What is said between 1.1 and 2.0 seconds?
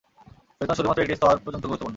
স্তর পর্যন্ত গুরুত্বপূর্ণ।